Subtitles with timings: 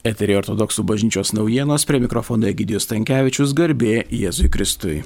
[0.00, 5.02] Eterį ortodoksų bažnyčios naujienos prie mikrofono Egidijus Tankievičius garbė Jėzui Kristui.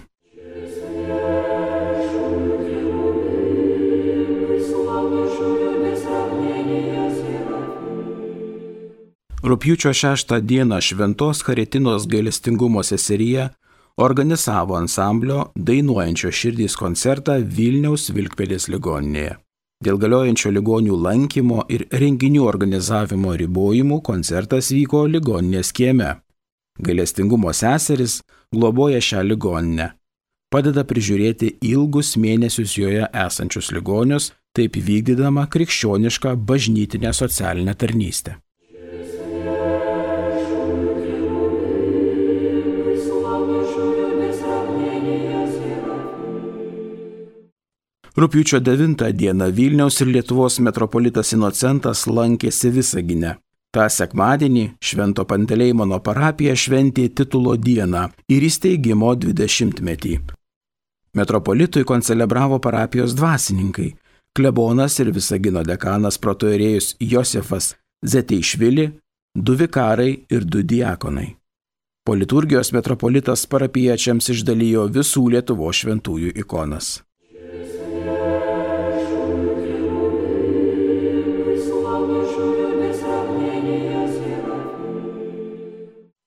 [9.45, 13.51] Rūpjūčio 6 dieną Šventos Haritinos gailestingumo seserija
[13.97, 19.35] organizavo ansamblio dainuojančio širdys koncertą Vilniaus Vilkpėdės ligoninėje.
[19.83, 26.21] Dėl galiojančio ligonių lankymo ir renginių organizavimo ribojimų koncertas vyko ligoninės kieme.
[26.79, 28.21] Gailestingumo seseris
[28.55, 29.91] globoja šią ligoninę.
[30.55, 38.39] Padeda prižiūrėti ilgus mėnesius joje esančius ligonius, taip vykdydama krikščionišką bažnytinę socialinę tarnystę.
[48.15, 53.33] Rūpiučio 9 dieną Vilniaus ir Lietuvos metropolitas Inocentas lankėsi Visagine.
[53.75, 60.13] Ta sekmadienį Švento Panteleimono parapija šventė titulo dieną ir įsteigimo 20-metį.
[61.19, 63.89] Metropolitui koncelebravo parapijos dvasininkai-
[64.37, 67.75] klebonas ir Visagino dekanas protoerėjus Josefas
[68.07, 68.93] Zeteišvili,
[69.35, 71.35] du vikarai ir du diakonai.
[72.07, 77.03] Po liturgijos metropolitas parapiečiams išdalijo visų Lietuvo šventųjų ikonas.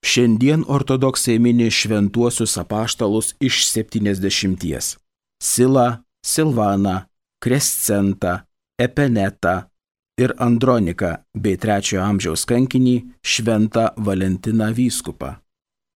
[0.08, 4.96] Šiandien ortodoksai mini šventuosius apaštalus iš 70.
[5.42, 7.00] Sila, Silvaną,
[7.44, 8.38] Krescentą,
[8.80, 9.54] Epenetą
[10.18, 15.34] ir Androniką bei trečiojo amžiaus kankinį Šventą Valentiną vyskupą.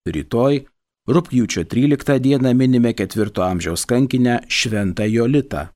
[0.09, 0.63] Rytoj,
[1.05, 5.67] rūpjūčio 13 dieną minime ketvirto amžiaus kankinę Šventą Jolitą.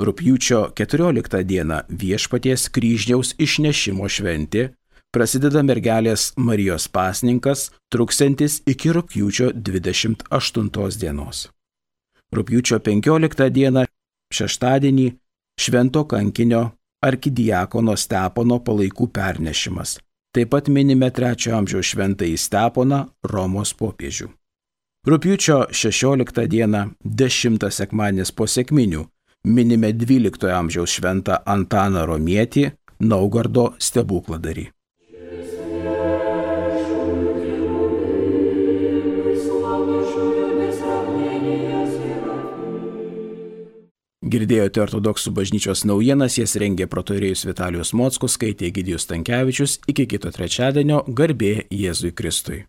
[0.00, 4.70] Rūpjūčio 14 dieną viešpaties kryžniaus išnešimo šventė
[5.14, 11.48] prasideda mergelės Marijos pasninkas, truksantis iki rūpjūčio 28 dienos.
[12.34, 13.86] Rūpjūčio 15 dieną,
[14.34, 15.08] šeštadienį,
[15.60, 16.64] švento kankinio
[17.04, 19.96] arkidiakono Stepono palaikų pernešimas.
[20.34, 24.28] Taip pat minime trečio amžiaus šventąjį Steponą Romos popiežių.
[25.08, 29.06] Rūpjūčio 16 dieną, 10 sekmanės po sėkminių,
[29.48, 32.68] minime 12 amžiaus šventą Antaną Romietį,
[33.00, 34.68] Naugardo stebukladarį.
[44.28, 51.04] Girdėjote ortodoksų bažnyčios naujienas, jas rengė protorėjus Vitalijus Mockus, skaitė Gidijus Tankievičius, iki kito trečiadienio
[51.08, 52.66] garbė Jėzui Kristui.